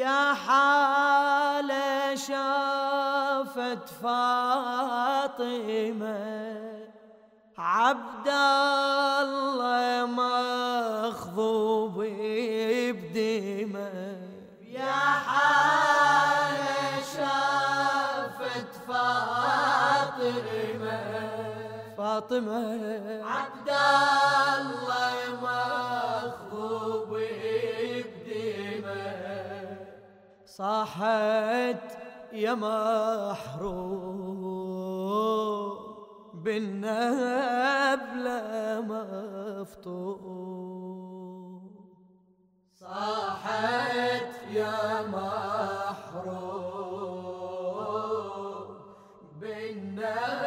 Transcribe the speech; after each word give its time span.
يا 0.00 0.34
حالة 0.34 2.14
شافت 2.14 3.88
فاطمة 4.02 5.40
عبد 7.58 8.28
الله 9.28 10.06
مخضوب 10.06 11.96
بدمه. 13.12 13.92
يا 14.72 15.02
حالة 15.28 17.02
شافت 17.14 18.72
فاطمة. 18.88 20.30
فاطمة 21.98 22.64
عبد 23.24 23.70
الله 24.60 25.16
مخضوب 25.42 26.49
صاحت 30.60 31.84
يا 32.32 32.54
محروم 32.54 34.42
بالنبلة 36.44 38.00
مفطور 39.60 40.20
صاحت 42.80 44.32
يا 44.52 45.02
محروم 45.02 46.20
بالنبلة 49.40 50.39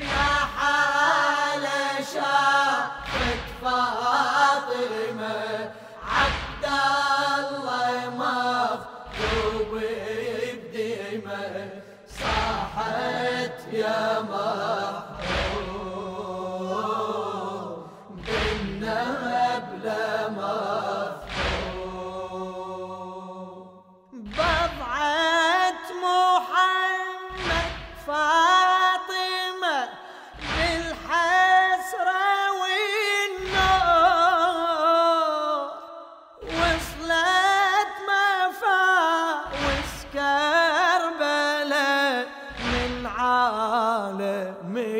يا 0.00 0.06
حالة 0.58 0.77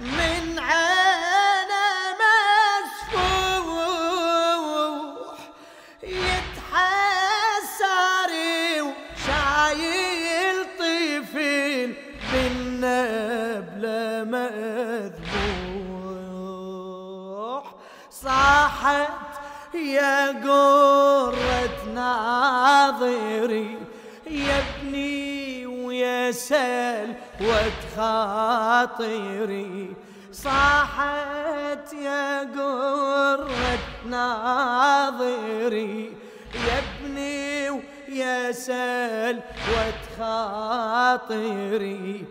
من 0.00 0.44
عينه 0.58 1.88
مسفوح 3.50 5.38
يتحسر 6.02 7.50
وشايل 8.86 10.58
طفل 10.78 11.90
بالنبلة 12.32 14.02
مذبوح. 14.24 15.30
صاحت 18.10 19.29
يا 19.74 20.32
قرة 20.32 21.84
ناظري 21.94 23.78
يا 24.30 24.58
ابني 24.58 25.66
ويا 25.66 26.32
سل 26.32 27.14
خاطري 27.96 29.94
صاحت 30.32 31.92
يا 31.92 32.40
قرة 32.40 33.78
ناظري 34.06 36.12
يا 36.54 36.82
ابني 36.82 37.70
ويا 37.70 38.52
سل 38.52 39.40
خاطري 40.18 42.24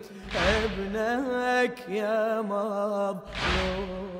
ابنك 0.64 1.88
يا 1.88 2.40
مظلوم. 2.40 4.10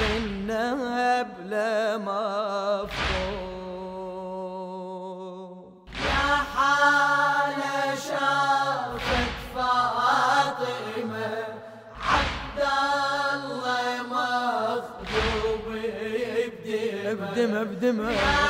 بالنبلة 0.00 1.72
مفهوم. 1.98 3.18
يا 6.04 6.28
حالة 6.54 7.76
شافت 8.08 9.32
فاطمة 9.54 11.30
عبد 12.10 12.60
الله 13.34 13.86
مخضوب 14.12 15.64
بدمه. 17.14 17.62
بدمه 17.62 18.08
يا 18.10 18.46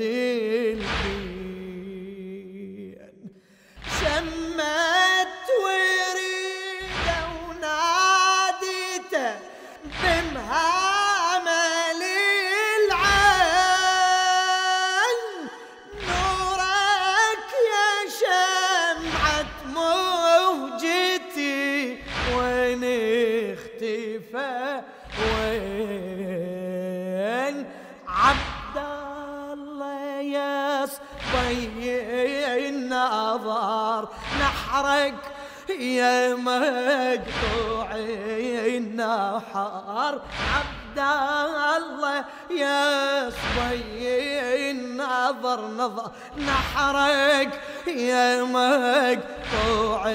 الحسين 0.00 0.97
النحر 38.76 40.20
عبد 40.54 40.98
الله 40.98 42.24
يا 42.50 43.30
صبي 43.30 44.70
النظر 44.70 45.60
نظر 45.78 46.10
نحرك 46.46 47.60
يا 47.86 48.42
مقطوع 48.44 50.10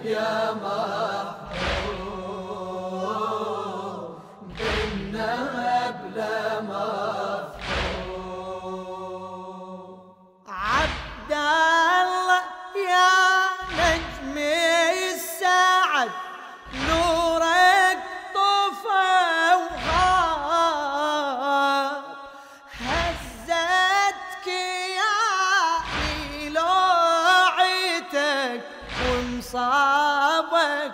صاحت 0.04 0.41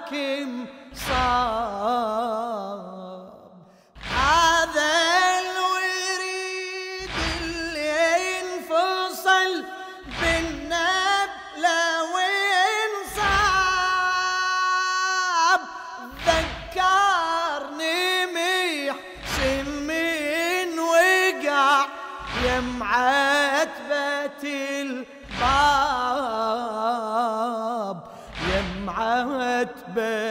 ومصابك 0.07 0.78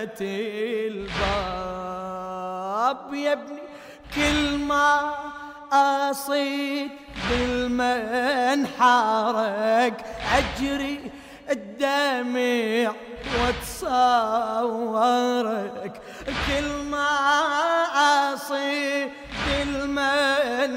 عتبة 0.07 0.88
الباب 0.88 1.13
يا 3.13 3.33
ابني 3.33 3.59
كل 4.15 4.57
ما 4.57 5.12
أصيد 5.71 6.89
بالمنحرك 7.30 8.68
أجري 10.38 11.00
الدمع 11.51 12.92
واتصورك 14.33 16.01
كل 16.48 16.68
ما 16.92 17.13
أصيد 18.33 19.10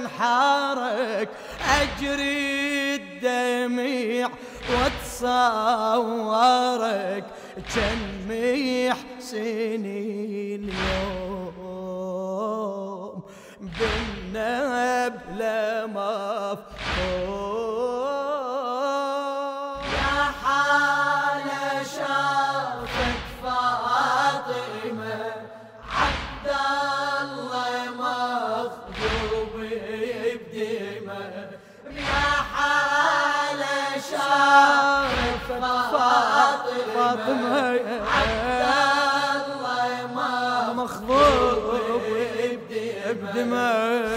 المنحرك 0.05 1.29
أجري 1.81 2.94
الدمع 2.94 4.31
واتصورك 4.71 5.85
كان 7.75 7.99
محسني 9.20 10.55
اليوم 10.56 12.00
بالنبلة 14.32 15.56
مفهوم. 15.87 17.60
بدمه 43.40 44.10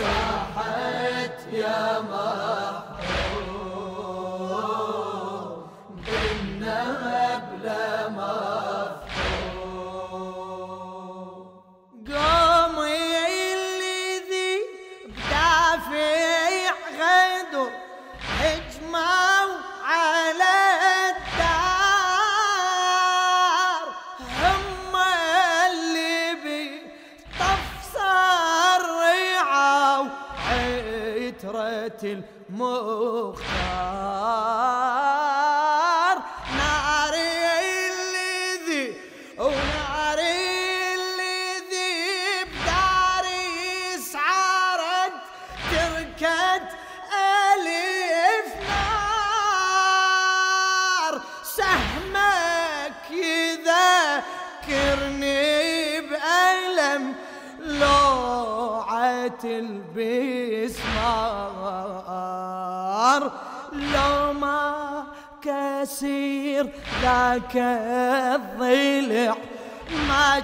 المختار. 32.03 33.43
نار 36.57 37.13
اللي 37.13 38.83
ونار 39.37 40.19
اللي 40.19 41.61
بداري 42.51 43.97
سعرت 44.13 45.17
تركت 45.71 46.67
ألف 47.13 48.49
نار. 48.69 49.53
سهمك 51.43 53.01
يذكرني 54.71 55.21
بألم 56.01 57.03
لوعة 57.59 59.41
البسمار 59.43 60.32
كسير 65.93 66.65
ذاك 67.01 67.55
الضلع. 67.55 69.35
ما 70.07 70.43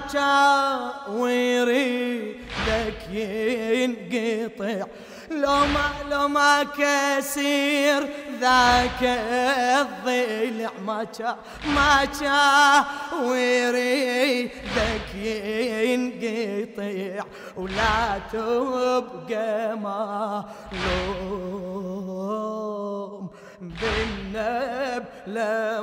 لك 2.68 3.00
ينقطع. 3.12 4.86
لو 5.30 5.58
ما 5.74 5.90
لو 6.10 6.28
ما 6.28 6.62
كسير 6.62 8.08
ذاك 8.40 9.02
الضلع. 9.02 10.70
ما 10.86 11.06
جا 11.18 11.36
ما 11.66 12.04
جاوري 12.20 13.64
لك 14.76 15.14
ينقطع. 15.84 17.24
ولا 17.56 18.18
تبقى 18.32 19.76
ملوم 20.72 21.70
بالنب 23.60 25.04
لا 25.26 25.82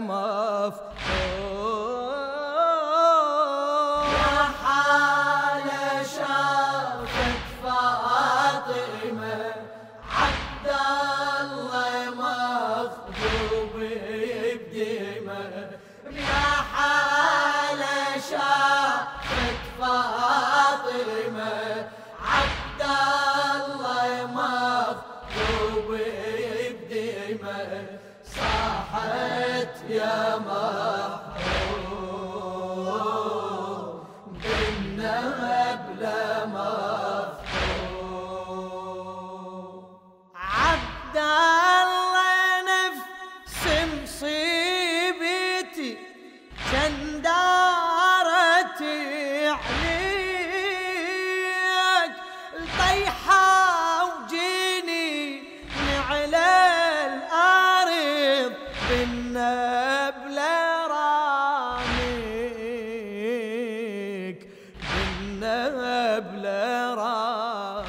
بلا 66.37 66.93
راميك 66.93 67.87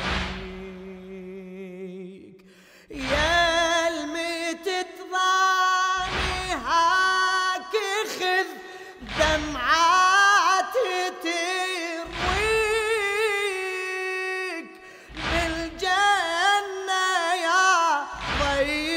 يا 2.91 3.89
الميت 3.89 4.65
تضامي 4.65 6.37
هاك 6.65 7.75
خذ 8.19 8.49
دمعات 9.19 10.75
ترويك. 11.23 11.59
بالجنة 15.33 17.07
يا 17.45 17.69
ضي 18.41 18.89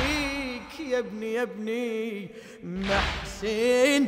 يا 0.80 1.00
ابني 1.00 1.34
يا 1.34 1.42
ابني 1.44 2.30
محسن 2.64 4.08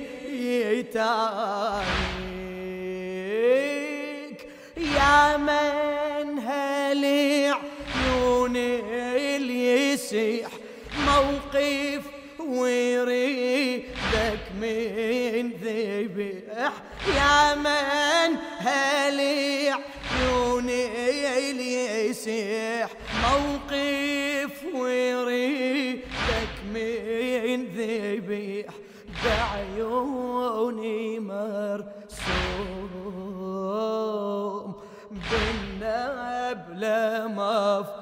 يتانيك 3.12 4.48
يا 4.78 5.38
من 5.38 6.40
هلي 6.40 7.48
عيون 7.48 8.56
اليسيح 9.16 10.50
موقف 11.08 12.02
ويريدك 12.40 13.86
من 14.62 15.52
ذبح؟ 15.64 16.72
يا 17.16 17.56
من 17.56 18.38
هلي 18.60 19.74
alem 36.84 37.40
af. 37.40 38.01